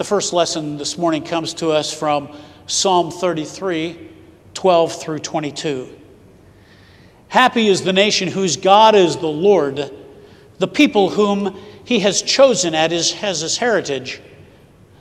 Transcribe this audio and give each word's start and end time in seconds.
The 0.00 0.04
first 0.04 0.32
lesson 0.32 0.78
this 0.78 0.96
morning 0.96 1.22
comes 1.22 1.52
to 1.52 1.72
us 1.72 1.92
from 1.92 2.34
Psalm 2.66 3.10
33, 3.10 4.08
12 4.54 4.92
through 4.94 5.18
22. 5.18 5.94
Happy 7.28 7.68
is 7.68 7.82
the 7.82 7.92
nation 7.92 8.26
whose 8.26 8.56
God 8.56 8.94
is 8.94 9.18
the 9.18 9.26
Lord, 9.26 9.92
the 10.56 10.66
people 10.66 11.10
whom 11.10 11.54
he 11.84 11.98
has 11.98 12.22
chosen 12.22 12.72
his, 12.72 13.14
as 13.22 13.42
his 13.42 13.58
heritage. 13.58 14.22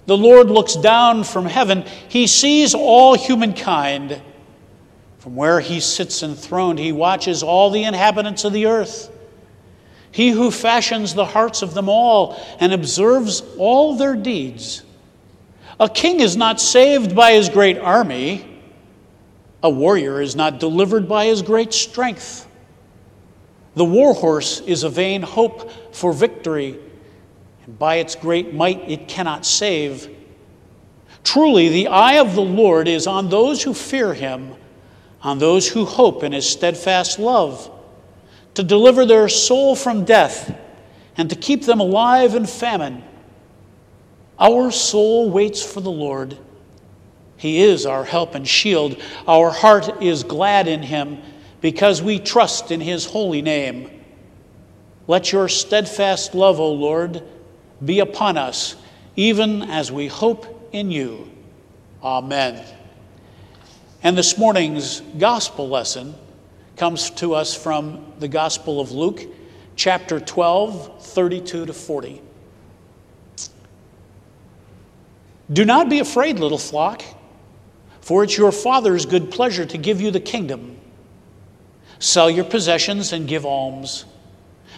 The 0.05 0.17
Lord 0.17 0.49
looks 0.49 0.75
down 0.75 1.23
from 1.23 1.45
heaven, 1.45 1.85
he 2.09 2.27
sees 2.27 2.75
all 2.75 3.17
humankind. 3.17 4.21
From 5.19 5.37
where 5.37 5.61
he 5.61 5.79
sits 5.79 6.23
enthroned, 6.23 6.77
he 6.77 6.91
watches 6.91 7.41
all 7.41 7.69
the 7.69 7.85
inhabitants 7.85 8.43
of 8.43 8.51
the 8.51 8.65
earth. 8.65 9.09
He 10.11 10.31
who 10.31 10.51
fashions 10.51 11.13
the 11.13 11.23
hearts 11.23 11.61
of 11.61 11.73
them 11.73 11.87
all 11.87 12.37
and 12.59 12.73
observes 12.73 13.43
all 13.57 13.95
their 13.95 14.17
deeds. 14.17 14.83
A 15.79 15.87
king 15.87 16.19
is 16.19 16.35
not 16.35 16.59
saved 16.59 17.15
by 17.15 17.31
his 17.31 17.47
great 17.47 17.77
army. 17.77 18.45
A 19.63 19.69
warrior 19.69 20.21
is 20.21 20.35
not 20.35 20.59
delivered 20.59 21.07
by 21.07 21.25
his 21.25 21.41
great 21.41 21.73
strength. 21.73 22.47
The 23.75 23.85
war 23.85 24.13
horse 24.13 24.59
is 24.61 24.83
a 24.83 24.89
vain 24.89 25.21
hope 25.21 25.95
for 25.95 26.11
victory, 26.11 26.77
and 27.65 27.79
by 27.79 27.95
its 27.95 28.15
great 28.15 28.53
might 28.53 28.89
it 28.89 29.07
cannot 29.07 29.45
save. 29.45 30.09
Truly, 31.23 31.69
the 31.69 31.87
eye 31.87 32.19
of 32.19 32.35
the 32.35 32.41
Lord 32.41 32.87
is 32.87 33.07
on 33.07 33.29
those 33.29 33.63
who 33.63 33.73
fear 33.73 34.13
him, 34.13 34.53
on 35.21 35.39
those 35.39 35.67
who 35.67 35.85
hope 35.85 36.23
in 36.23 36.31
his 36.31 36.49
steadfast 36.49 37.19
love, 37.19 37.69
to 38.55 38.63
deliver 38.63 39.05
their 39.05 39.29
soul 39.29 39.75
from 39.75 40.03
death 40.03 40.57
and 41.15 41.29
to 41.29 41.35
keep 41.35 41.63
them 41.63 41.79
alive 41.79 42.35
in 42.35 42.45
famine. 42.45 43.03
Our 44.39 44.71
soul 44.71 45.29
waits 45.29 45.61
for 45.61 45.81
the 45.81 45.91
Lord. 45.91 46.37
He 47.37 47.61
is 47.61 47.85
our 47.85 48.03
help 48.03 48.35
and 48.35 48.47
shield. 48.47 49.01
Our 49.27 49.51
heart 49.51 50.01
is 50.01 50.23
glad 50.23 50.67
in 50.67 50.81
him 50.81 51.21
because 51.61 52.01
we 52.01 52.19
trust 52.19 52.71
in 52.71 52.81
his 52.81 53.05
holy 53.05 53.41
name. 53.41 53.89
Let 55.07 55.31
your 55.31 55.49
steadfast 55.49 56.35
love, 56.35 56.59
O 56.59 56.71
Lord, 56.71 57.23
be 57.83 57.99
upon 57.99 58.37
us, 58.37 58.75
even 59.15 59.63
as 59.63 59.91
we 59.91 60.07
hope 60.07 60.69
in 60.71 60.91
you. 60.91 61.29
Amen. 62.03 62.63
And 64.03 64.17
this 64.17 64.37
morning's 64.37 65.01
gospel 65.17 65.67
lesson 65.67 66.15
comes 66.77 67.09
to 67.11 67.33
us 67.33 67.53
from 67.53 68.13
the 68.19 68.29
Gospel 68.29 68.79
of 68.79 68.91
Luke, 68.91 69.21
chapter 69.75 70.19
12, 70.19 71.03
32 71.03 71.65
to 71.65 71.73
40. 71.73 72.21
Do 75.51 75.65
not 75.65 75.89
be 75.89 75.99
afraid, 75.99 76.39
little 76.39 76.59
flock, 76.59 77.03
for 78.01 78.23
it's 78.23 78.37
your 78.37 78.51
Father's 78.51 79.05
good 79.05 79.31
pleasure 79.31 79.65
to 79.65 79.77
give 79.77 79.99
you 79.99 80.11
the 80.11 80.19
kingdom. 80.19 80.77
Sell 81.97 82.29
your 82.29 82.45
possessions 82.45 83.13
and 83.13 83.27
give 83.27 83.45
alms. 83.45 84.05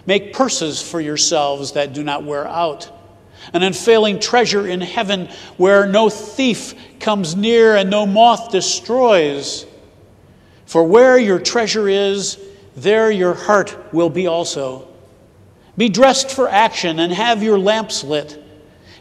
Make 0.05 0.33
purses 0.33 0.81
for 0.81 0.99
yourselves 0.99 1.73
that 1.73 1.93
do 1.93 2.03
not 2.03 2.23
wear 2.23 2.47
out, 2.47 2.89
an 3.53 3.63
unfailing 3.63 4.19
treasure 4.19 4.65
in 4.65 4.81
heaven 4.81 5.29
where 5.57 5.85
no 5.85 6.09
thief 6.09 6.73
comes 6.99 7.35
near 7.35 7.75
and 7.75 7.89
no 7.89 8.05
moth 8.05 8.51
destroys. 8.51 9.65
For 10.65 10.83
where 10.83 11.17
your 11.17 11.39
treasure 11.39 11.89
is, 11.89 12.39
there 12.75 13.11
your 13.11 13.33
heart 13.33 13.77
will 13.93 14.09
be 14.09 14.27
also. 14.27 14.87
Be 15.77 15.89
dressed 15.89 16.31
for 16.31 16.49
action 16.49 16.99
and 16.99 17.11
have 17.11 17.43
your 17.43 17.59
lamps 17.59 18.03
lit. 18.03 18.40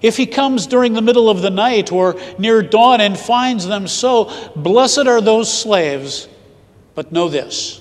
If 0.00 0.16
he 0.16 0.26
comes 0.26 0.66
during 0.66 0.94
the 0.94 1.02
middle 1.02 1.28
of 1.28 1.42
the 1.42 1.50
night 1.50 1.92
or 1.92 2.18
near 2.38 2.62
dawn 2.62 3.00
and 3.00 3.18
finds 3.18 3.66
them 3.66 3.86
so, 3.86 4.32
blessed 4.56 5.06
are 5.06 5.20
those 5.20 5.52
slaves. 5.52 6.28
But 6.94 7.12
know 7.12 7.28
this 7.28 7.80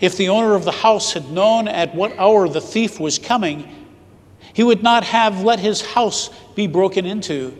if 0.00 0.16
the 0.16 0.30
owner 0.30 0.54
of 0.54 0.64
the 0.64 0.72
house 0.72 1.12
had 1.12 1.30
known 1.30 1.68
at 1.68 1.94
what 1.94 2.18
hour 2.18 2.48
the 2.48 2.60
thief 2.60 2.98
was 2.98 3.18
coming, 3.18 3.68
he 4.54 4.62
would 4.62 4.82
not 4.82 5.04
have 5.04 5.42
let 5.42 5.58
his 5.58 5.82
house 5.82 6.30
be 6.54 6.66
broken 6.66 7.04
into. 7.04 7.56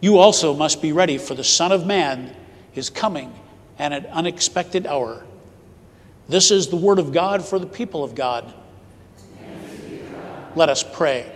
You 0.00 0.18
also 0.18 0.54
must 0.54 0.82
be 0.82 0.92
ready, 0.92 1.18
for 1.18 1.34
the 1.34 1.44
Son 1.44 1.72
of 1.72 1.86
Man 1.86 2.34
is 2.74 2.90
coming 2.90 3.32
at 3.78 3.92
an 3.92 4.06
unexpected 4.06 4.86
hour. 4.86 5.24
This 6.28 6.50
is 6.50 6.68
the 6.68 6.76
word 6.76 6.98
of 6.98 7.12
God 7.12 7.44
for 7.44 7.58
the 7.58 7.66
people 7.66 8.02
of 8.02 8.14
God. 8.14 8.52
Let 10.56 10.68
us 10.68 10.82
pray. 10.82 11.30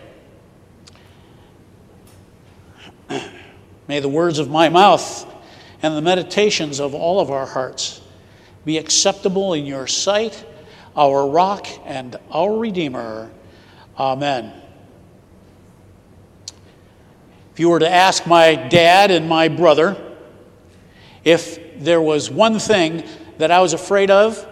May 3.88 4.00
the 4.00 4.09
words 4.09 4.38
of 4.38 4.50
my 4.50 4.69
mouth 4.69 5.26
and 5.82 5.97
the 5.97 6.03
meditations 6.03 6.78
of 6.78 6.94
all 6.94 7.21
of 7.21 7.31
our 7.31 7.47
hearts 7.47 8.03
be 8.65 8.76
acceptable 8.76 9.54
in 9.54 9.65
your 9.65 9.87
sight, 9.87 10.44
our 10.94 11.26
rock 11.26 11.66
and 11.87 12.16
our 12.31 12.54
Redeemer. 12.54 13.31
Amen. 13.99 14.53
If 17.54 17.60
you 17.60 17.71
were 17.71 17.78
to 17.78 17.91
ask 17.91 18.26
my 18.26 18.54
dad 18.54 19.10
and 19.10 19.28
my 19.28 19.49
brother 19.49 19.97
if 21.25 21.81
there 21.81 22.03
was 22.03 22.31
one 22.31 22.59
thing 22.59 23.05
that 23.38 23.50
I 23.50 23.60
was 23.60 23.72
afraid 23.72 24.10
of, 24.10 24.47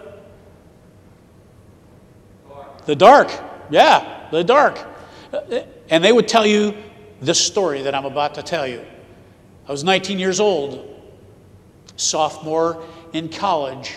the 2.85 2.95
dark. 2.95 3.31
Yeah, 3.69 4.27
the 4.31 4.43
dark. 4.43 4.79
And 5.89 6.03
they 6.03 6.11
would 6.11 6.27
tell 6.27 6.45
you 6.45 6.75
this 7.21 7.39
story 7.39 7.83
that 7.83 7.93
I'm 7.93 8.05
about 8.05 8.33
to 8.35 8.43
tell 8.43 8.65
you. 8.65 8.83
I 9.67 9.71
was 9.71 9.83
19 9.83 10.17
years 10.17 10.39
old, 10.39 10.87
sophomore 11.97 12.83
in 13.11 13.27
college. 13.27 13.95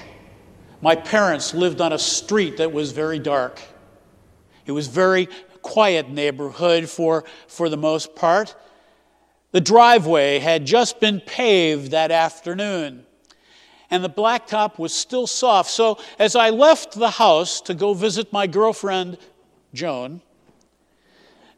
My 0.82 0.96
parents 0.96 1.54
lived 1.54 1.80
on 1.80 1.92
a 1.92 1.98
street 1.98 2.56
that 2.56 2.72
was 2.72 2.90
very 2.90 3.20
dark. 3.20 3.60
It 4.66 4.72
was 4.72 4.88
very 4.88 5.28
quiet 5.62 6.08
neighborhood 6.08 6.88
for, 6.88 7.24
for 7.46 7.68
the 7.68 7.76
most 7.76 8.16
part. 8.16 8.56
The 9.52 9.60
driveway 9.60 10.40
had 10.40 10.64
just 10.64 10.98
been 10.98 11.20
paved 11.20 11.92
that 11.92 12.10
afternoon, 12.10 13.06
and 13.90 14.02
the 14.02 14.10
blacktop 14.10 14.76
was 14.76 14.92
still 14.92 15.28
soft. 15.28 15.70
So, 15.70 15.98
as 16.18 16.34
I 16.34 16.50
left 16.50 16.98
the 16.98 17.10
house 17.10 17.60
to 17.62 17.74
go 17.74 17.94
visit 17.94 18.32
my 18.32 18.48
girlfriend, 18.48 19.18
Joan, 19.72 20.20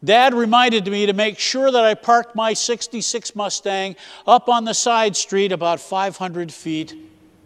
Dad 0.05 0.35
reminded 0.35 0.89
me 0.89 1.07
to 1.07 1.13
make 1.13 1.39
sure 1.39 1.71
that 1.71 1.85
I 1.85 1.95
parked 1.95 2.35
my 2.35 2.55
66 2.55 3.37
Mustang 3.37 3.95
up 4.27 4.49
on 4.49 4.65
the 4.65 4.75
side 4.75 5.17
street 5.17 5.53
about 5.53 5.79
500 5.79 6.53
feet 6.53 6.95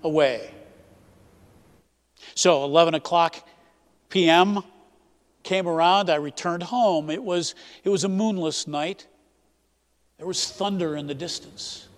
away. 0.02 0.50
So, 2.34 2.64
11 2.64 2.94
o'clock 2.94 3.46
p.m. 4.08 4.62
came 5.42 5.68
around. 5.68 6.08
I 6.08 6.16
returned 6.16 6.62
home. 6.62 7.10
It 7.10 7.22
was, 7.22 7.54
it 7.84 7.90
was 7.90 8.04
a 8.04 8.08
moonless 8.08 8.66
night. 8.66 9.06
There 10.16 10.26
was 10.26 10.50
thunder 10.50 10.96
in 10.96 11.06
the 11.06 11.14
distance. 11.14 11.88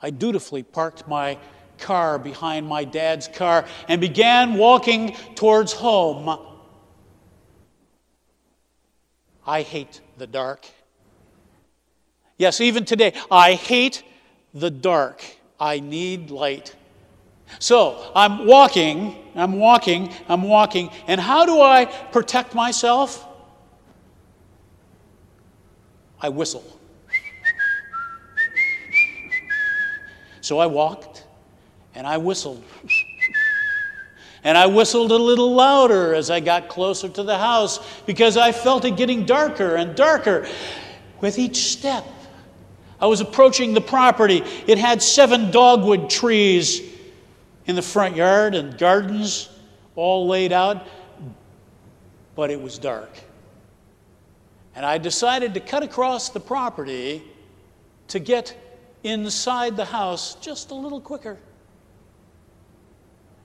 I 0.00 0.10
dutifully 0.10 0.62
parked 0.62 1.06
my 1.06 1.38
car 1.78 2.18
behind 2.18 2.66
my 2.66 2.84
dad's 2.84 3.28
car 3.28 3.66
and 3.88 4.00
began 4.00 4.54
walking 4.54 5.14
towards 5.34 5.72
home. 5.72 6.55
I 9.46 9.62
hate 9.62 10.00
the 10.18 10.26
dark. 10.26 10.66
Yes, 12.36 12.60
even 12.60 12.84
today, 12.84 13.14
I 13.30 13.54
hate 13.54 14.02
the 14.52 14.70
dark. 14.70 15.24
I 15.58 15.80
need 15.80 16.30
light. 16.30 16.74
So 17.58 18.10
I'm 18.14 18.46
walking, 18.46 19.16
I'm 19.34 19.58
walking, 19.58 20.12
I'm 20.28 20.42
walking, 20.42 20.90
and 21.06 21.20
how 21.20 21.46
do 21.46 21.60
I 21.60 21.86
protect 21.86 22.54
myself? 22.54 23.26
I 26.20 26.28
whistle. 26.28 26.64
So 30.40 30.58
I 30.58 30.66
walked 30.66 31.24
and 31.94 32.06
I 32.06 32.18
whistled. 32.18 32.62
And 34.46 34.56
I 34.56 34.66
whistled 34.66 35.10
a 35.10 35.16
little 35.16 35.54
louder 35.54 36.14
as 36.14 36.30
I 36.30 36.38
got 36.38 36.68
closer 36.68 37.08
to 37.08 37.24
the 37.24 37.36
house 37.36 37.80
because 38.02 38.36
I 38.36 38.52
felt 38.52 38.84
it 38.84 38.96
getting 38.96 39.26
darker 39.26 39.74
and 39.74 39.96
darker 39.96 40.46
with 41.20 41.36
each 41.36 41.56
step. 41.72 42.06
I 43.00 43.06
was 43.06 43.20
approaching 43.20 43.74
the 43.74 43.80
property. 43.80 44.44
It 44.68 44.78
had 44.78 45.02
seven 45.02 45.50
dogwood 45.50 46.08
trees 46.08 46.80
in 47.66 47.74
the 47.74 47.82
front 47.82 48.14
yard 48.14 48.54
and 48.54 48.78
gardens 48.78 49.48
all 49.96 50.28
laid 50.28 50.52
out, 50.52 50.86
but 52.36 52.48
it 52.48 52.62
was 52.62 52.78
dark. 52.78 53.10
And 54.76 54.86
I 54.86 54.98
decided 54.98 55.54
to 55.54 55.60
cut 55.60 55.82
across 55.82 56.28
the 56.28 56.38
property 56.38 57.20
to 58.06 58.20
get 58.20 58.56
inside 59.02 59.76
the 59.76 59.86
house 59.86 60.36
just 60.36 60.70
a 60.70 60.74
little 60.76 61.00
quicker. 61.00 61.36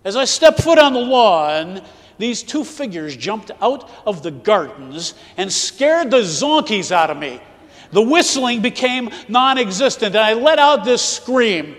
As 0.03 0.15
I 0.15 0.25
stepped 0.25 0.61
foot 0.61 0.79
on 0.79 0.93
the 0.93 0.99
lawn, 0.99 1.81
these 2.17 2.43
two 2.43 2.63
figures 2.63 3.15
jumped 3.15 3.51
out 3.61 3.89
of 4.05 4.23
the 4.23 4.31
gardens 4.31 5.13
and 5.37 5.51
scared 5.51 6.11
the 6.11 6.21
zonkies 6.21 6.91
out 6.91 7.09
of 7.09 7.17
me. 7.17 7.39
The 7.91 8.01
whistling 8.01 8.61
became 8.61 9.11
non 9.27 9.57
existent, 9.57 10.15
and 10.15 10.23
I 10.23 10.33
let 10.33 10.59
out 10.59 10.85
this 10.85 11.01
scream. 11.01 11.75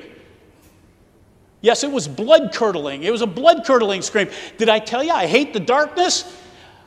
Yes, 1.63 1.85
it 1.85 1.91
was 1.91 2.09
blood 2.09 2.53
curdling. 2.53 3.05
It 3.05 3.13
was 3.13 3.23
a 3.23 3.27
blood 3.27 3.65
curdling 3.65 4.03
scream. 4.03 4.29
Did 4.59 4.69
I 4.69 4.79
tell 4.79 5.03
you 5.03 5.13
I 5.13 5.27
hate 5.27 5.53
the 5.53 5.61
darkness? 5.61 6.37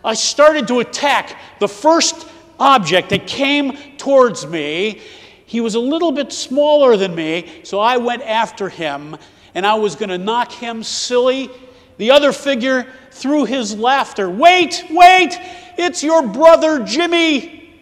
I 0.03 0.13
started 0.13 0.67
to 0.67 0.79
attack 0.79 1.39
the 1.59 1.67
first 1.67 2.27
object 2.59 3.09
that 3.09 3.25
came 3.25 3.77
towards 3.97 4.45
me. 4.45 5.01
He 5.45 5.61
was 5.61 5.75
a 5.75 5.79
little 5.79 6.11
bit 6.11 6.31
smaller 6.31 6.97
than 6.97 7.15
me, 7.15 7.61
so 7.63 7.79
I 7.79 7.97
went 7.97 8.21
after 8.23 8.69
him 8.69 9.17
and 9.55 9.65
I 9.65 9.75
was 9.75 9.95
going 9.95 10.09
to 10.09 10.17
knock 10.17 10.51
him 10.51 10.83
silly. 10.83 11.49
The 11.97 12.11
other 12.11 12.33
figure 12.33 12.85
through 13.09 13.45
his 13.45 13.75
laughter. 13.75 14.29
Wait, 14.29 14.83
wait, 14.91 15.39
it's 15.77 16.03
your 16.03 16.27
brother 16.27 16.83
Jimmy. 16.83 17.73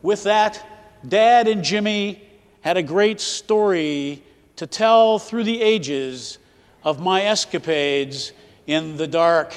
With 0.00 0.24
that, 0.24 0.66
Dad 1.06 1.46
and 1.46 1.62
Jimmy 1.62 2.26
had 2.62 2.78
a 2.78 2.82
great 2.82 3.20
story 3.20 4.22
to 4.56 4.66
tell 4.66 5.18
through 5.18 5.44
the 5.44 5.60
ages 5.60 6.38
of 6.82 7.00
my 7.00 7.22
escapades 7.24 8.32
in 8.66 8.96
the 8.96 9.06
dark. 9.06 9.54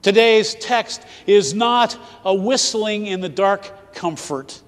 Today's 0.00 0.54
text 0.54 1.02
is 1.26 1.52
not 1.52 1.96
a 2.24 2.34
whistling 2.34 3.06
in 3.06 3.20
the 3.20 3.28
dark 3.28 3.92
comfort. 3.92 4.60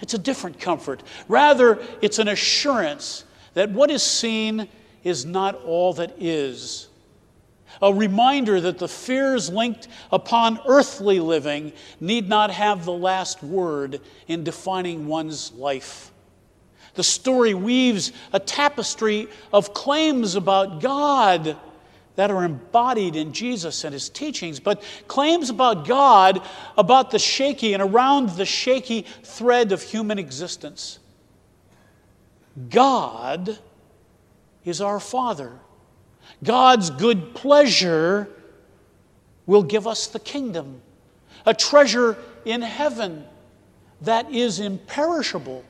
It's 0.00 0.14
a 0.14 0.18
different 0.18 0.60
comfort. 0.60 1.02
Rather, 1.28 1.78
it's 2.00 2.18
an 2.18 2.28
assurance 2.28 3.24
that 3.54 3.70
what 3.70 3.90
is 3.90 4.02
seen 4.02 4.68
is 5.02 5.24
not 5.24 5.54
all 5.64 5.92
that 5.94 6.14
is 6.18 6.90
a 7.82 7.92
reminder 7.92 8.60
that 8.60 8.78
the 8.78 8.88
fears 8.88 9.50
linked 9.50 9.88
upon 10.12 10.60
earthly 10.66 11.20
living 11.20 11.72
need 12.00 12.28
not 12.28 12.50
have 12.50 12.84
the 12.84 12.92
last 12.92 13.42
word 13.42 14.00
in 14.28 14.44
defining 14.44 15.06
one's 15.06 15.52
life. 15.52 16.10
The 16.94 17.04
story 17.04 17.54
weaves 17.54 18.12
a 18.32 18.40
tapestry 18.40 19.28
of 19.52 19.72
claims 19.72 20.34
about 20.34 20.80
God 20.80 21.56
that 22.16 22.30
are 22.30 22.44
embodied 22.44 23.16
in 23.16 23.32
Jesus 23.32 23.84
and 23.84 23.94
his 23.94 24.10
teachings, 24.10 24.60
but 24.60 24.82
claims 25.08 25.48
about 25.48 25.86
God 25.86 26.42
about 26.76 27.10
the 27.10 27.18
shaky 27.18 27.72
and 27.72 27.82
around 27.82 28.30
the 28.30 28.44
shaky 28.44 29.06
thread 29.22 29.72
of 29.72 29.80
human 29.80 30.18
existence. 30.18 30.98
God 32.68 33.58
is 34.64 34.80
our 34.80 35.00
Father. 35.00 35.52
God's 36.42 36.90
good 36.90 37.34
pleasure 37.34 38.28
will 39.46 39.62
give 39.62 39.86
us 39.86 40.06
the 40.06 40.20
kingdom, 40.20 40.80
a 41.46 41.54
treasure 41.54 42.16
in 42.44 42.62
heaven 42.62 43.24
that 44.02 44.30
is 44.32 44.60
imperishable. 44.60 45.64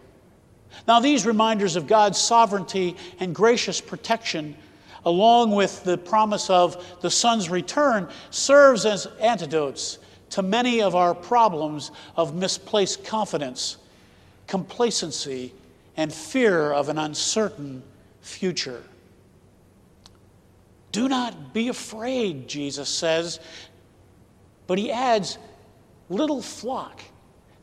Now, 0.87 1.01
these 1.01 1.27
reminders 1.27 1.77
of 1.77 1.87
God's 1.87 2.19
sovereignty 2.19 2.97
and 3.19 3.35
gracious 3.35 3.81
protection, 3.81 4.57
along 5.05 5.53
with 5.53 5.83
the 5.85 5.99
promise 5.99 6.49
of 6.51 7.01
the 7.01 7.11
Son's 7.11 7.51
return, 7.51 8.09
serves 8.31 8.87
as 8.87 9.07
antidotes 9.21 9.99
to 10.31 10.43
many 10.43 10.81
of 10.81 10.95
our 10.95 11.15
problems 11.15 11.91
of 12.17 12.37
misplaced 12.37 13.05
confidence, 13.05 13.79
complacency, 14.47 15.53
and 16.01 16.11
fear 16.11 16.73
of 16.73 16.89
an 16.89 16.97
uncertain 16.97 17.83
future. 18.23 18.83
Do 20.93 21.11
not 21.11 21.53
be 21.53 21.69
afraid, 21.69 22.49
Jesus 22.49 22.89
says. 22.89 23.39
But 24.67 24.79
he 24.79 24.91
adds, 24.91 25.37
little 26.09 26.41
flock. 26.41 27.03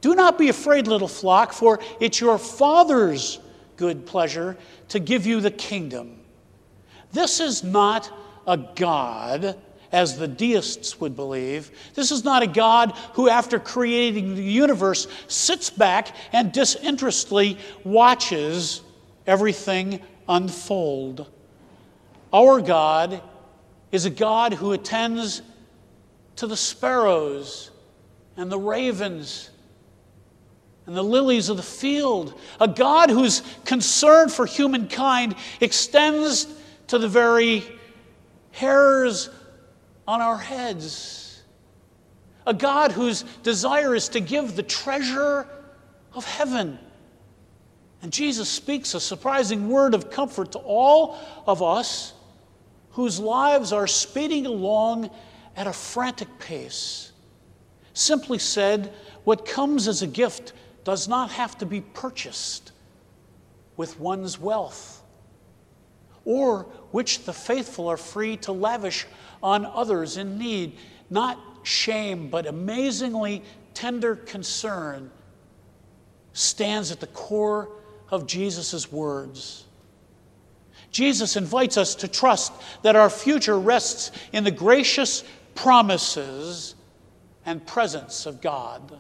Do 0.01 0.13
not 0.13 0.37
be 0.37 0.49
afraid, 0.49 0.85
little 0.85 1.07
flock, 1.07 1.51
for 1.51 1.79
it's 1.99 2.21
your 2.21 2.37
Father's 2.37 3.39
good 3.75 4.05
pleasure 4.05 4.55
to 4.89 4.99
give 4.99 5.25
you 5.25 5.41
the 5.41 5.49
kingdom. 5.49 6.19
This 7.11 7.39
is 7.39 7.63
not 7.63 8.11
a 8.45 8.55
God, 8.55 9.57
as 9.91 10.17
the 10.17 10.27
deists 10.27 10.99
would 10.99 11.15
believe. 11.15 11.71
This 11.93 12.11
is 12.11 12.23
not 12.23 12.43
a 12.43 12.47
God 12.47 12.91
who, 13.13 13.29
after 13.29 13.59
creating 13.59 14.35
the 14.35 14.43
universe, 14.43 15.07
sits 15.27 15.69
back 15.69 16.15
and 16.33 16.51
disinterestedly 16.51 17.57
watches 17.83 18.81
everything 19.25 20.01
unfold. 20.27 21.27
Our 22.33 22.61
God 22.61 23.21
is 23.91 24.05
a 24.05 24.09
God 24.09 24.53
who 24.53 24.73
attends 24.73 25.41
to 26.37 26.47
the 26.47 26.57
sparrows 26.57 27.71
and 28.35 28.51
the 28.51 28.59
ravens 28.59 29.49
and 30.85 30.95
the 30.95 31.03
lilies 31.03 31.49
of 31.49 31.57
the 31.57 31.63
field. 31.63 32.33
A 32.59 32.67
God 32.67 33.09
whose 33.09 33.41
concern 33.65 34.29
for 34.29 34.45
humankind 34.45 35.35
extends 35.59 36.47
to 36.87 36.97
the 36.97 37.09
very 37.09 37.63
hairs 38.51 39.29
on 40.07 40.21
our 40.21 40.37
heads. 40.37 41.43
A 42.45 42.53
God 42.53 42.91
whose 42.91 43.23
desire 43.43 43.93
is 43.93 44.09
to 44.09 44.19
give 44.19 44.55
the 44.55 44.63
treasure 44.63 45.47
of 46.13 46.25
heaven. 46.25 46.79
And 48.01 48.13
Jesus 48.13 48.47
speaks 48.47 48.93
a 48.93 48.99
surprising 48.99 49.69
word 49.69 49.93
of 49.93 50.09
comfort 50.09 50.53
to 50.53 50.59
all 50.59 51.17
of 51.45 51.61
us 51.61 52.13
whose 52.91 53.19
lives 53.19 53.73
are 53.73 53.87
speeding 53.87 54.45
along 54.45 55.09
at 55.55 55.67
a 55.67 55.73
frantic 55.73 56.39
pace. 56.39 57.11
Simply 57.93 58.39
said, 58.39 58.93
what 59.23 59.45
comes 59.45 59.87
as 59.87 60.01
a 60.01 60.07
gift 60.07 60.53
does 60.83 61.07
not 61.07 61.31
have 61.31 61.57
to 61.57 61.65
be 61.65 61.81
purchased 61.81 62.71
with 63.75 63.99
one's 63.99 64.39
wealth, 64.39 65.03
or 66.27 66.63
which 66.91 67.23
the 67.23 67.31
faithful 67.31 67.87
are 67.87 67.95
free 67.95 68.35
to 68.35 68.51
lavish 68.51 69.07
on 69.41 69.65
others 69.65 70.17
in 70.17 70.37
need. 70.37 70.77
Not 71.09 71.39
shame, 71.63 72.29
but 72.29 72.45
amazingly 72.45 73.43
tender 73.73 74.17
concern 74.17 75.09
stands 76.33 76.91
at 76.91 76.99
the 76.99 77.07
core 77.07 77.69
of 78.09 78.27
Jesus' 78.27 78.91
words. 78.91 79.63
Jesus 80.91 81.37
invites 81.37 81.77
us 81.77 81.95
to 81.95 82.09
trust 82.09 82.51
that 82.81 82.97
our 82.97 83.09
future 83.09 83.57
rests 83.57 84.11
in 84.33 84.43
the 84.43 84.51
gracious 84.51 85.23
promises 85.55 86.75
and 87.45 87.65
presence 87.65 88.25
of 88.25 88.41
God. 88.41 88.99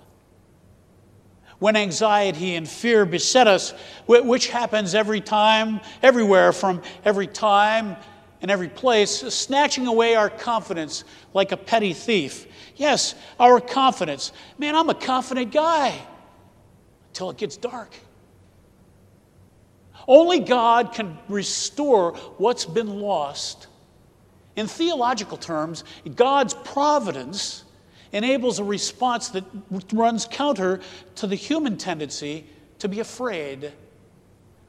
When 1.59 1.75
anxiety 1.75 2.55
and 2.55 2.67
fear 2.67 3.05
beset 3.05 3.47
us, 3.47 3.73
which 4.05 4.49
happens 4.49 4.93
every 4.93 5.21
time, 5.21 5.81
everywhere, 6.03 6.51
from 6.51 6.81
every 7.03 7.27
time 7.27 7.95
and 8.41 8.51
every 8.51 8.69
place, 8.69 9.21
snatching 9.33 9.87
away 9.87 10.13
our 10.13 10.29
confidence 10.29 11.03
like 11.33 11.51
a 11.51 11.57
petty 11.57 11.93
thief. 11.93 12.45
Yes, 12.75 13.15
our 13.39 13.59
confidence. 13.59 14.31
Man, 14.59 14.75
I'm 14.75 14.89
a 14.89 14.95
confident 14.95 15.51
guy 15.51 15.99
until 17.09 17.31
it 17.31 17.37
gets 17.37 17.57
dark. 17.57 17.91
Only 20.07 20.39
God 20.39 20.93
can 20.93 21.17
restore 21.27 22.13
what's 22.37 22.65
been 22.65 22.99
lost. 22.99 23.67
In 24.55 24.67
theological 24.67 25.37
terms, 25.37 25.83
God's 26.15 26.53
providence 26.53 27.63
enables 28.11 28.59
a 28.59 28.63
response 28.63 29.29
that 29.29 29.43
runs 29.91 30.27
counter 30.29 30.79
to 31.15 31.27
the 31.27 31.35
human 31.35 31.77
tendency 31.77 32.45
to 32.79 32.87
be 32.87 32.99
afraid, 32.99 33.71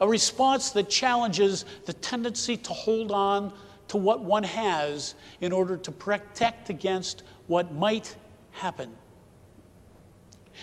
a 0.00 0.08
response 0.08 0.70
that 0.70 0.88
challenges 0.88 1.64
the 1.86 1.92
tendency 1.92 2.56
to 2.56 2.72
hold 2.72 3.12
on 3.12 3.52
to 3.88 3.96
what 3.96 4.20
one 4.20 4.42
has 4.42 5.14
in 5.40 5.52
order 5.52 5.76
to 5.76 5.90
protect 5.90 6.70
against 6.70 7.22
what 7.46 7.72
might 7.72 8.14
happen. 8.52 8.90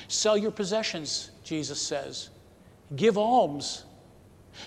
Sell 0.07 0.37
your 0.37 0.51
possessions, 0.51 1.31
Jesus 1.43 1.81
says. 1.81 2.29
Give 2.95 3.17
alms 3.17 3.85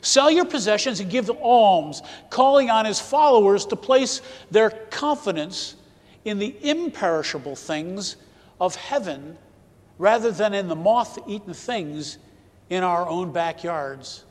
Sell 0.00 0.31
your 0.31 0.45
possessions 0.45 1.00
and 1.00 1.11
give 1.11 1.31
alms, 1.31 2.03
calling 2.31 2.71
on 2.71 2.85
his 2.85 3.00
followers 3.00 3.67
to 3.67 3.77
place 3.77 4.21
their 4.50 4.71
confidence 4.71 5.75
in 6.28 6.38
the 6.38 6.54
imperishable 6.62 7.56
things 7.56 8.16
of 8.61 8.75
heaven 8.76 9.38
rather 9.99 10.30
than 10.30 10.54
in 10.54 10.68
the 10.68 10.76
moth 10.76 11.18
eaten 11.26 11.54
things 11.54 12.18
in 12.70 12.82
our 12.82 13.06
own 13.08 13.32
backyards. 13.32 14.25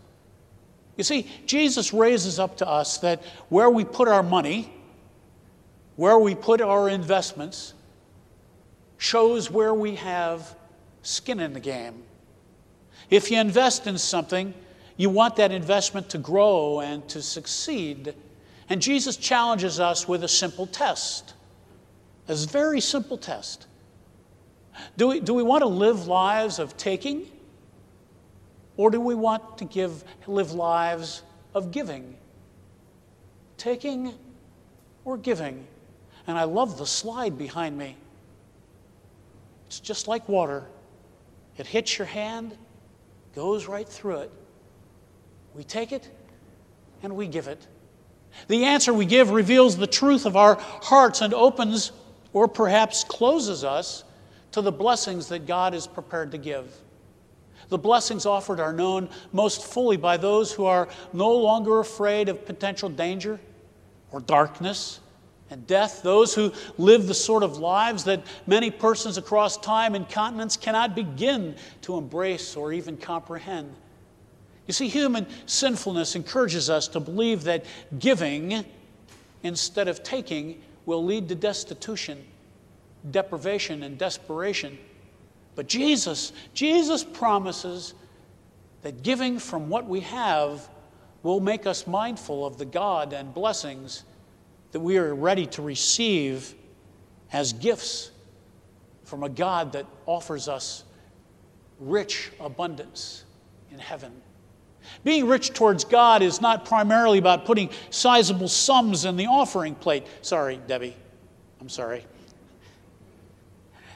You 0.95 1.03
see, 1.03 1.29
Jesus 1.45 1.93
raises 1.93 2.39
up 2.39 2.57
to 2.57 2.67
us 2.67 2.97
that 2.99 3.23
where 3.49 3.69
we 3.69 3.85
put 3.85 4.07
our 4.07 4.23
money, 4.23 4.71
where 5.95 6.17
we 6.17 6.33
put 6.33 6.61
our 6.61 6.89
investments, 6.89 7.73
shows 8.97 9.51
where 9.51 9.73
we 9.73 9.95
have 9.95 10.55
skin 11.03 11.39
in 11.39 11.53
the 11.53 11.59
game. 11.59 12.03
If 13.09 13.31
you 13.31 13.39
invest 13.39 13.87
in 13.87 13.97
something, 13.97 14.53
you 14.97 15.09
want 15.09 15.35
that 15.35 15.51
investment 15.51 16.09
to 16.09 16.17
grow 16.17 16.81
and 16.81 17.07
to 17.09 17.21
succeed. 17.21 18.15
And 18.69 18.81
Jesus 18.81 19.15
challenges 19.15 19.79
us 19.79 20.07
with 20.07 20.23
a 20.23 20.27
simple 20.27 20.65
test, 20.65 21.35
a 22.27 22.36
very 22.36 22.81
simple 22.81 23.17
test. 23.17 23.67
Do 24.96 25.07
we, 25.07 25.19
do 25.19 25.34
we 25.34 25.43
want 25.43 25.62
to 25.62 25.67
live 25.67 26.07
lives 26.07 26.60
of 26.60 26.77
taking? 26.77 27.27
Or 28.75 28.91
do 28.91 29.01
we 29.01 29.15
want 29.15 29.57
to 29.57 29.65
give, 29.65 30.03
live 30.27 30.51
lives 30.51 31.24
of 31.53 31.72
giving? 31.72 32.15
Taking 33.57 34.13
or 35.03 35.17
giving? 35.17 35.65
And 36.27 36.38
I 36.38 36.43
love 36.43 36.77
the 36.77 36.86
slide 36.86 37.38
behind 37.38 37.77
me. 37.77 37.96
It's 39.65 39.79
just 39.79 40.07
like 40.07 40.29
water. 40.29 40.65
It 41.57 41.65
hits 41.65 41.98
your 41.98 42.07
hand, 42.07 42.55
goes 43.34 43.67
right 43.67 43.88
through 43.88 44.17
it. 44.17 44.31
We 45.55 45.63
take 45.63 45.91
it 45.91 46.10
and 47.01 47.15
we 47.15 47.27
give 47.27 47.48
it. 47.48 47.65
The 48.48 48.65
answer 48.65 48.93
we 48.93 49.05
give 49.05 49.31
reveals 49.31 49.77
the 49.77 49.88
truth 49.88 50.25
of 50.25 50.36
our 50.36 50.55
hearts 50.60 51.22
and 51.22 51.34
opens 51.34 51.91
or 52.34 52.48
perhaps 52.48 53.03
closes 53.03 53.63
us 53.63 54.03
to 54.51 54.62
the 54.62 54.72
blessings 54.72 55.27
that 55.27 55.46
God 55.46 55.74
is 55.74 55.88
prepared 55.88 56.31
to 56.31 56.38
give. 56.38 56.75
The 57.69 57.77
blessings 57.77 58.25
offered 58.25 58.60
are 58.60 58.74
known 58.74 59.10
most 59.34 59.65
fully 59.65 59.98
by 59.98 60.17
those 60.17 60.51
who 60.51 60.65
are 60.65 60.88
no 61.13 61.31
longer 61.31 61.79
afraid 61.79 62.29
of 62.29 62.46
potential 62.46 62.89
danger 62.89 63.39
or 64.12 64.22
darkness 64.22 65.00
and 65.50 65.65
death, 65.67 66.01
those 66.01 66.34
who 66.34 66.51
live 66.77 67.07
the 67.07 67.13
sort 67.13 67.43
of 67.43 67.57
lives 67.57 68.03
that 68.05 68.25
many 68.48 68.69
persons 68.69 69.17
across 69.17 69.57
time 69.57 69.96
and 69.96 70.10
continents 70.10 70.57
cannot 70.57 70.96
begin 70.96 71.55
to 71.81 71.98
embrace 71.98 72.55
or 72.55 72.74
even 72.74 72.98
comprehend. 72.98 73.74
You 74.65 74.74
see, 74.74 74.89
human 74.89 75.25
sinfulness 75.46 76.15
encourages 76.15 76.69
us 76.69 76.89
to 76.89 77.00
believe 77.00 77.43
that 77.46 77.65
giving 78.00 78.65
instead 79.43 79.88
of 79.88 80.03
taking 80.03 80.62
will 80.88 81.03
lead 81.03 81.27
to 81.29 81.36
destitution, 81.36 82.25
deprivation, 83.12 83.84
and 83.84 83.98
desperation. 84.00 84.79
But 85.53 85.67
Jesus, 85.67 86.32
Jesus 86.53 87.03
promises 87.03 87.94
that 88.82 89.03
giving 89.03 89.38
from 89.38 89.70
what 89.70 89.86
we 89.86 90.00
have 90.00 90.67
will 91.24 91.41
make 91.41 91.67
us 91.67 91.86
mindful 91.86 92.46
of 92.46 92.58
the 92.58 92.65
God 92.65 93.12
and 93.12 93.34
blessings 93.34 94.06
that 94.72 94.79
we 94.79 94.98
are 94.98 95.13
ready 95.13 95.46
to 95.48 95.62
receive 95.62 96.56
as 97.34 97.51
gifts 97.51 98.12
from 99.03 99.24
a 99.24 99.29
God 99.29 99.74
that 99.74 99.86
offers 100.06 100.48
us 100.48 100.86
rich 101.79 102.32
abundance 102.39 103.25
in 103.72 103.79
heaven. 103.79 104.13
Being 105.03 105.27
rich 105.27 105.53
towards 105.53 105.84
God 105.84 106.22
is 106.22 106.41
not 106.41 106.65
primarily 106.65 107.17
about 107.17 107.46
putting 107.46 107.70
sizable 107.89 108.48
sums 108.48 109.06
in 109.06 109.15
the 109.15 109.27
offering 109.27 109.75
plate. 109.75 110.06
Sorry, 110.22 110.60
Debbie. 110.67 110.96
I'm 111.62 111.70
sorry. 111.70 112.06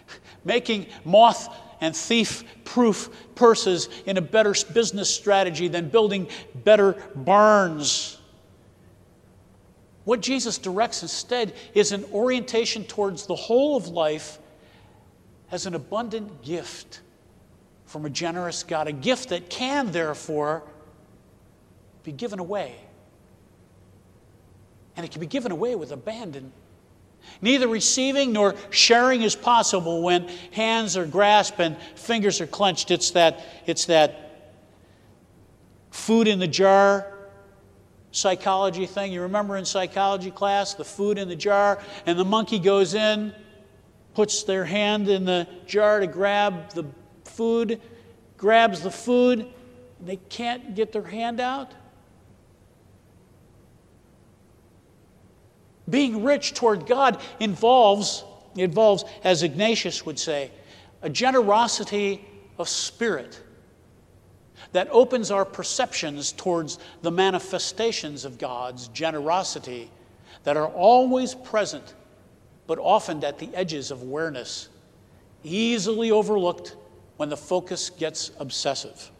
Making 0.45 0.87
moth 1.05 1.53
and 1.81 1.95
thief 1.95 2.43
proof 2.63 3.09
purses 3.35 3.89
in 4.05 4.17
a 4.17 4.21
better 4.21 4.53
business 4.73 5.13
strategy 5.13 5.67
than 5.67 5.89
building 5.89 6.27
better 6.63 6.93
barns. 7.15 8.17
What 10.03 10.21
Jesus 10.21 10.57
directs 10.57 11.01
instead 11.01 11.53
is 11.73 11.91
an 11.91 12.05
orientation 12.11 12.83
towards 12.83 13.25
the 13.25 13.35
whole 13.35 13.75
of 13.75 13.87
life 13.87 14.39
as 15.51 15.65
an 15.65 15.75
abundant 15.75 16.41
gift 16.41 17.01
from 17.85 18.05
a 18.05 18.09
generous 18.09 18.63
God, 18.63 18.87
a 18.87 18.93
gift 18.93 19.29
that 19.29 19.49
can, 19.49 19.91
therefore, 19.91 20.63
be 22.03 22.11
given 22.11 22.39
away. 22.39 22.75
And 24.95 25.05
it 25.05 25.11
can 25.11 25.21
be 25.21 25.27
given 25.27 25.51
away 25.51 25.75
with 25.75 25.91
abandon. 25.91 26.51
Neither 27.41 27.67
receiving 27.67 28.33
nor 28.33 28.55
sharing 28.71 29.21
is 29.21 29.35
possible 29.35 30.01
when 30.01 30.27
hands 30.51 30.97
are 30.97 31.05
grasped 31.05 31.59
and 31.59 31.77
fingers 31.95 32.41
are 32.41 32.47
clenched. 32.47 32.91
It's 32.91 33.11
that, 33.11 33.45
it's 33.65 33.85
that 33.85 34.57
food 35.91 36.27
in 36.27 36.39
the 36.39 36.47
jar 36.47 37.07
psychology 38.11 38.85
thing. 38.85 39.13
You 39.13 39.21
remember 39.21 39.57
in 39.57 39.65
psychology 39.65 40.31
class, 40.31 40.73
the 40.73 40.83
food 40.83 41.17
in 41.17 41.29
the 41.29 41.35
jar, 41.35 41.79
and 42.05 42.19
the 42.19 42.25
monkey 42.25 42.59
goes 42.59 42.93
in, 42.93 43.33
puts 44.13 44.43
their 44.43 44.65
hand 44.65 45.07
in 45.07 45.25
the 45.25 45.47
jar 45.65 45.99
to 45.99 46.07
grab 46.07 46.71
the 46.71 46.85
food, 47.23 47.79
grabs 48.37 48.81
the 48.81 48.91
food, 48.91 49.47
they 50.01 50.17
can't 50.17 50.75
get 50.75 50.91
their 50.91 51.03
hand 51.03 51.39
out. 51.39 51.71
Being 55.91 56.23
rich 56.23 56.55
toward 56.55 56.87
God 56.87 57.21
involves, 57.39 58.23
involves, 58.55 59.05
as 59.23 59.43
Ignatius 59.43 60.05
would 60.05 60.17
say, 60.17 60.49
a 61.03 61.09
generosity 61.09 62.25
of 62.57 62.67
spirit 62.67 63.39
that 64.71 64.87
opens 64.91 65.31
our 65.31 65.45
perceptions 65.45 66.31
towards 66.31 66.79
the 67.01 67.11
manifestations 67.11 68.25
of 68.25 68.37
God's 68.37 68.87
generosity 68.89 69.91
that 70.43 70.57
are 70.57 70.67
always 70.67 71.35
present, 71.35 71.93
but 72.67 72.79
often 72.79 73.23
at 73.23 73.37
the 73.37 73.49
edges 73.53 73.91
of 73.91 74.01
awareness, 74.01 74.69
easily 75.43 76.11
overlooked 76.11 76.75
when 77.17 77.29
the 77.29 77.37
focus 77.37 77.89
gets 77.89 78.31
obsessive. 78.39 79.10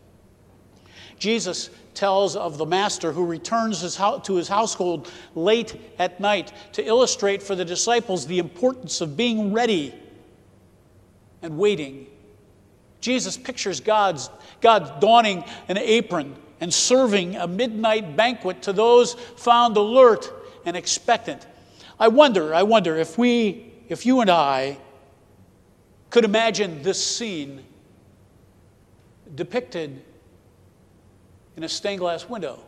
Jesus 1.21 1.69
tells 1.93 2.35
of 2.35 2.57
the 2.57 2.65
master 2.65 3.11
who 3.11 3.25
returns 3.25 3.81
his 3.81 3.95
to 3.95 4.35
his 4.35 4.47
household 4.47 5.11
late 5.35 5.79
at 5.99 6.19
night 6.19 6.51
to 6.73 6.83
illustrate 6.83 7.43
for 7.43 7.53
the 7.53 7.63
disciples 7.63 8.25
the 8.25 8.39
importance 8.39 9.01
of 9.01 9.15
being 9.15 9.53
ready 9.53 9.93
and 11.43 11.59
waiting 11.59 12.07
Jesus 13.01 13.37
pictures 13.37 13.81
God's, 13.81 14.29
God 14.61 14.99
donning 14.99 15.43
an 15.67 15.77
apron 15.77 16.35
and 16.59 16.73
serving 16.73 17.35
a 17.35 17.47
midnight 17.47 18.15
banquet 18.15 18.63
to 18.63 18.73
those 18.73 19.13
found 19.13 19.75
alert 19.77 20.31
and 20.65 20.77
expectant. 20.77 21.45
I 21.99 22.07
wonder, 22.07 22.53
I 22.53 22.63
wonder 22.63 22.95
if 22.97 23.17
we, 23.17 23.73
if 23.89 24.05
you 24.05 24.21
and 24.21 24.29
I 24.29 24.77
could 26.09 26.25
imagine 26.25 26.83
this 26.83 27.03
scene 27.03 27.63
depicted 29.33 30.03
in 31.55 31.63
a 31.63 31.69
stained 31.69 31.99
glass 31.99 32.27
window. 32.27 32.59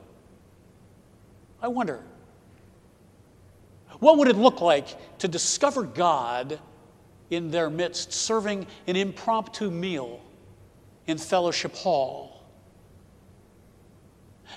I 1.62 1.68
wonder, 1.68 2.04
what 4.00 4.18
would 4.18 4.28
it 4.28 4.36
look 4.36 4.60
like 4.62 5.18
to 5.20 5.28
discover 5.28 5.84
God 5.84 6.60
in 7.34 7.52
their 7.52 7.70
midst, 7.70 8.14
serving 8.14 8.68
an 8.88 8.96
impromptu 8.96 9.72
meal 9.72 10.22
in 11.08 11.18
Fellowship 11.18 11.76
Hall. 11.76 12.44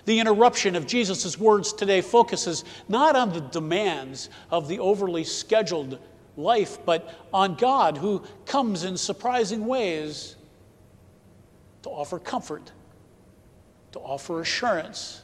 The 0.04 0.20
interruption 0.20 0.76
of 0.76 0.86
Jesus' 0.86 1.38
words 1.38 1.72
today 1.72 2.00
focuses 2.00 2.64
not 2.88 3.16
on 3.16 3.32
the 3.32 3.40
demands 3.40 4.28
of 4.50 4.68
the 4.68 4.78
overly 4.78 5.24
scheduled 5.24 5.98
life, 6.36 6.84
but 6.84 7.14
on 7.32 7.54
God 7.54 7.96
who 7.96 8.22
comes 8.44 8.84
in 8.84 8.96
surprising 8.96 9.66
ways 9.66 10.36
to 11.82 11.88
offer 11.88 12.18
comfort, 12.18 12.72
to 13.96 14.02
offer 14.02 14.42
assurance, 14.42 15.22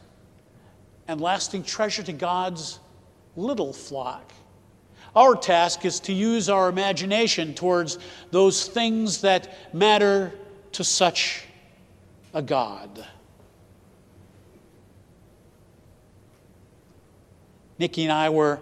and 1.06 1.20
lasting 1.20 1.62
treasure 1.62 2.02
to 2.02 2.12
God's 2.12 2.80
little 3.36 3.70
flock. 3.70 4.32
Our 5.14 5.36
task 5.36 5.84
is 5.84 6.00
to 6.00 6.12
use 6.14 6.48
our 6.48 6.70
imagination 6.70 7.52
towards 7.52 7.98
those 8.30 8.66
things 8.66 9.20
that 9.20 9.74
matter 9.74 10.32
to 10.72 10.84
such 10.84 11.44
a 12.32 12.40
God. 12.40 13.04
Nikki 17.78 18.04
and 18.04 18.12
I 18.12 18.30
were 18.30 18.58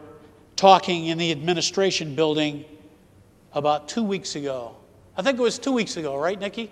talking 0.57 1.07
in 1.07 1.19
the 1.19 1.31
administration 1.31 2.17
building 2.17 2.65
about 3.53 3.89
two 3.89 4.03
weeks 4.03 4.35
ago. 4.35 4.75
I 5.17 5.23
think 5.23 5.39
it 5.39 5.43
was 5.43 5.61
two 5.61 5.73
weeks 5.73 5.97
ago, 5.97 6.17
right, 6.17 6.39
Nikki? 6.39 6.69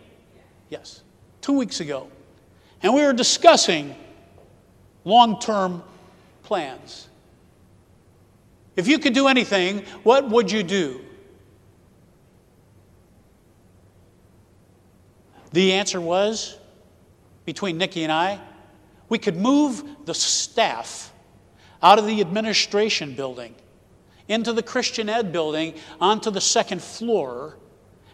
Yes, 0.70 1.02
two 1.40 1.56
weeks 1.56 1.78
ago. 1.78 2.10
And 2.82 2.94
we 2.94 3.02
were 3.02 3.12
discussing 3.12 3.94
long 5.04 5.40
term 5.40 5.82
plans. 6.42 7.08
If 8.76 8.86
you 8.86 8.98
could 8.98 9.14
do 9.14 9.26
anything, 9.26 9.84
what 10.04 10.28
would 10.30 10.52
you 10.52 10.62
do? 10.62 11.00
The 15.52 15.72
answer 15.72 16.00
was 16.00 16.56
between 17.44 17.78
Nikki 17.78 18.04
and 18.04 18.12
I. 18.12 18.38
We 19.08 19.18
could 19.18 19.36
move 19.36 19.82
the 20.04 20.14
staff 20.14 21.12
out 21.82 21.98
of 21.98 22.06
the 22.06 22.20
administration 22.20 23.14
building 23.14 23.54
into 24.28 24.52
the 24.52 24.62
Christian 24.62 25.08
Ed 25.08 25.32
building 25.32 25.74
onto 26.00 26.30
the 26.30 26.40
second 26.40 26.82
floor 26.82 27.56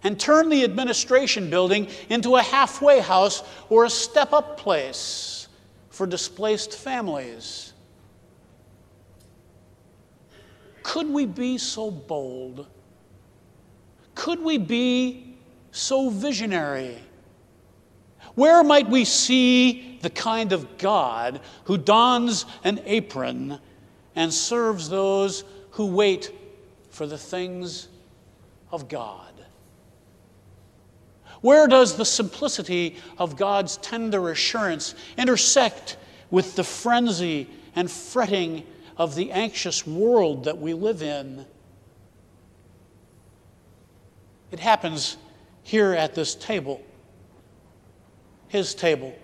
and 0.05 0.21
turn 0.21 0.51
the 0.51 0.63
administration 0.63 1.51
building 1.51 1.89
into 2.11 2.37
a 2.37 2.43
halfway 2.43 3.01
house 3.01 3.43
or 3.71 3.85
a 3.85 3.91
step 3.91 4.33
up 4.33 4.59
place 4.59 5.49
for 5.89 6.07
displaced 6.07 6.77
families. 6.77 7.73
Could 10.83 11.09
we 11.09 11.25
be 11.25 11.57
so 11.57 11.91
bold? 11.91 12.67
Could 14.15 14.41
we 14.41 14.59
be 14.59 15.37
so 15.73 16.11
visionary? 16.11 16.99
Where 18.35 18.63
might 18.63 18.89
we 18.89 19.05
see 19.05 19.99
the 20.03 20.11
kind 20.11 20.53
of 20.53 20.77
God 20.77 21.41
who 21.65 21.79
dons 21.79 22.45
an 22.65 22.81
apron 22.85 23.59
and 24.15 24.33
serves 24.33 24.89
those 24.89 25.45
who 25.71 25.87
wait 25.87 26.33
for 26.91 27.07
the 27.07 27.19
things 27.19 27.89
of 28.71 28.89
God? 28.89 29.34
Where 31.45 31.67
does 31.67 31.99
the 31.99 32.07
simplicity 32.07 32.97
of 33.19 33.37
God's 33.37 33.77
tender 33.77 34.31
assurance 34.31 34.95
intersect 35.19 35.99
with 36.31 36.57
the 36.57 36.65
frenzy 36.65 37.51
and 37.77 37.91
fretting 37.91 38.65
of 38.97 39.15
the 39.15 39.31
anxious 39.31 39.87
world 39.87 40.45
that 40.45 40.57
we 40.57 40.73
live 40.73 41.03
in? 41.03 41.45
It 44.53 44.59
happens 44.59 45.19
here 45.63 45.93
at 45.93 46.15
this 46.15 46.35
table, 46.35 46.81
his 48.49 48.75
table, 48.75 49.15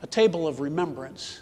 a 0.00 0.06
table 0.06 0.46
of 0.46 0.60
remembrance. 0.60 1.40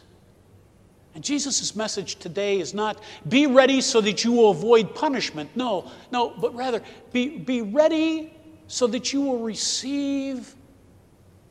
And 1.15 1.23
Jesus' 1.23 1.77
message 1.77 2.17
today 2.17 2.59
is 2.59 2.73
not 2.73 3.03
be 3.29 3.47
ready 3.47 3.83
so 3.83 4.01
that 4.01 4.25
you 4.25 4.33
will 4.33 4.51
avoid 4.51 4.95
punishment. 4.95 5.51
No, 5.55 5.91
no, 6.11 6.31
but 6.31 6.55
rather 6.55 6.81
be, 7.13 7.37
be 7.37 7.61
ready 7.61 8.33
so 8.73 8.87
that 8.87 9.13
you 9.13 9.21
will 9.21 9.41
receive 9.41 10.55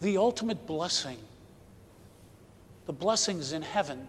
the 0.01 0.17
ultimate 0.17 0.65
blessing, 0.65 1.19
the 2.87 2.93
blessings 2.93 3.53
in 3.53 3.61
heaven. 3.61 4.07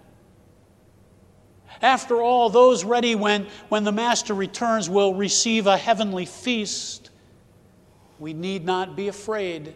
After 1.82 2.22
all, 2.22 2.48
those 2.48 2.84
ready 2.84 3.14
when, 3.14 3.48
when 3.68 3.84
the 3.84 3.92
Master 3.92 4.32
returns 4.32 4.88
will 4.88 5.12
receive 5.12 5.66
a 5.66 5.76
heavenly 5.76 6.24
feast. 6.24 7.10
We 8.18 8.32
need 8.32 8.64
not 8.64 8.96
be 8.96 9.08
afraid, 9.08 9.74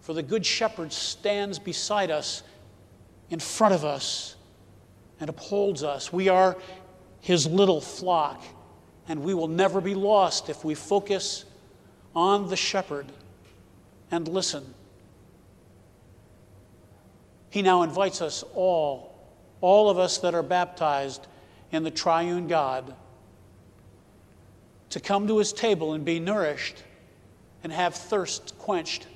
for 0.00 0.12
the 0.12 0.22
Good 0.22 0.44
Shepherd 0.44 0.92
stands 0.92 1.58
beside 1.58 2.10
us, 2.10 2.42
in 3.30 3.40
front 3.40 3.72
of 3.72 3.86
us, 3.86 4.36
and 5.18 5.30
upholds 5.30 5.82
us. 5.82 6.12
We 6.12 6.28
are 6.28 6.58
his 7.22 7.46
little 7.46 7.80
flock, 7.80 8.44
and 9.08 9.22
we 9.22 9.32
will 9.32 9.48
never 9.48 9.80
be 9.80 9.94
lost 9.94 10.50
if 10.50 10.62
we 10.62 10.74
focus 10.74 11.46
on 12.14 12.48
the 12.48 12.56
shepherd 12.56 13.06
and 14.10 14.28
listen. 14.28 14.74
He 17.50 17.62
now 17.62 17.82
invites 17.82 18.20
us 18.20 18.44
all, 18.54 19.14
all 19.60 19.88
of 19.88 19.98
us 19.98 20.18
that 20.18 20.34
are 20.34 20.42
baptized 20.42 21.26
in 21.72 21.82
the 21.82 21.90
triune 21.90 22.48
God, 22.48 22.94
to 24.90 25.00
come 25.00 25.26
to 25.26 25.38
his 25.38 25.52
table 25.52 25.94
and 25.94 26.04
be 26.04 26.20
nourished 26.20 26.82
and 27.62 27.72
have 27.72 27.94
thirst 27.94 28.56
quenched. 28.58 29.06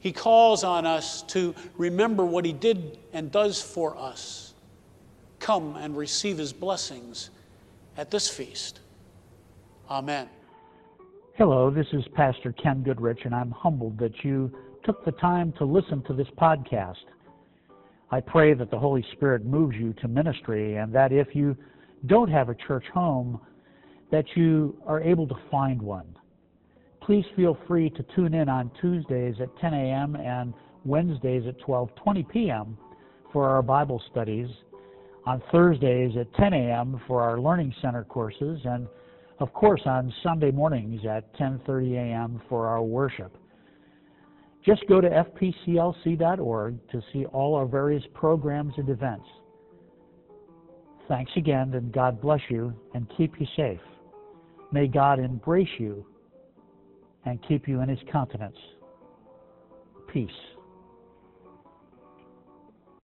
He 0.00 0.12
calls 0.12 0.64
on 0.64 0.86
us 0.86 1.22
to 1.22 1.54
remember 1.76 2.24
what 2.24 2.44
he 2.44 2.52
did 2.52 2.98
and 3.12 3.30
does 3.30 3.60
for 3.60 3.96
us. 3.96 4.54
Come 5.38 5.76
and 5.76 5.96
receive 5.96 6.38
his 6.38 6.52
blessings 6.52 7.30
at 7.96 8.10
this 8.10 8.28
feast. 8.28 8.80
Amen. 9.90 10.28
Hello, 11.40 11.70
this 11.70 11.86
is 11.94 12.04
Pastor 12.14 12.52
Ken 12.52 12.82
Goodrich, 12.82 13.20
and 13.24 13.34
I'm 13.34 13.50
humbled 13.50 13.98
that 13.98 14.12
you 14.22 14.52
took 14.84 15.02
the 15.06 15.12
time 15.12 15.54
to 15.56 15.64
listen 15.64 16.02
to 16.02 16.12
this 16.12 16.26
podcast. 16.38 17.06
I 18.10 18.20
pray 18.20 18.52
that 18.52 18.70
the 18.70 18.78
Holy 18.78 19.02
Spirit 19.12 19.46
moves 19.46 19.74
you 19.74 19.94
to 20.02 20.06
ministry 20.06 20.76
and 20.76 20.94
that 20.94 21.12
if 21.12 21.28
you 21.34 21.56
don't 22.04 22.30
have 22.30 22.50
a 22.50 22.54
church 22.54 22.84
home, 22.92 23.40
that 24.10 24.26
you 24.36 24.76
are 24.86 25.00
able 25.00 25.26
to 25.28 25.34
find 25.50 25.80
one. 25.80 26.14
Please 27.00 27.24
feel 27.36 27.56
free 27.66 27.88
to 27.88 28.04
tune 28.14 28.34
in 28.34 28.50
on 28.50 28.70
Tuesdays 28.78 29.36
at 29.40 29.48
10 29.62 29.72
a.m. 29.72 30.16
and 30.16 30.52
Wednesdays 30.84 31.44
at 31.48 31.58
12:20 31.60 32.28
p.m. 32.28 32.76
for 33.32 33.48
our 33.48 33.62
Bible 33.62 34.02
studies, 34.10 34.50
on 35.24 35.42
Thursdays 35.50 36.18
at 36.18 36.30
10 36.34 36.52
a.m. 36.52 37.00
for 37.06 37.22
our 37.22 37.40
Learning 37.40 37.74
Center 37.80 38.04
courses, 38.04 38.60
and 38.66 38.86
of 39.40 39.52
course, 39.54 39.80
on 39.86 40.12
Sunday 40.22 40.50
mornings 40.50 41.00
at 41.06 41.34
10:30 41.36 41.96
a.m. 41.96 42.40
for 42.48 42.66
our 42.66 42.82
worship. 42.82 43.36
Just 44.64 44.86
go 44.88 45.00
to 45.00 45.08
fpclc.org 45.08 46.88
to 46.90 47.02
see 47.12 47.24
all 47.26 47.54
our 47.54 47.66
various 47.66 48.04
programs 48.12 48.74
and 48.76 48.90
events. 48.90 49.26
Thanks 51.08 51.32
again, 51.36 51.72
and 51.74 51.90
God 51.90 52.20
bless 52.20 52.40
you 52.50 52.74
and 52.94 53.10
keep 53.16 53.40
you 53.40 53.46
safe. 53.56 53.80
May 54.70 54.86
God 54.86 55.18
embrace 55.18 55.68
you 55.78 56.06
and 57.24 57.42
keep 57.48 57.66
you 57.66 57.80
in 57.80 57.88
His 57.88 57.98
countenance. 58.12 58.56
Peace. 60.12 60.30